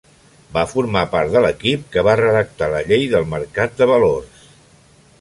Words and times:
Va 0.53 0.63
formar 0.71 1.03
part 1.11 1.35
de 1.35 1.43
l'equip 1.47 1.85
que 1.97 2.05
va 2.09 2.17
redactar 2.23 2.73
la 2.77 2.83
Llei 2.91 3.07
del 3.15 3.31
Mercat 3.37 3.81
de 3.83 3.93
Valors. 3.97 4.51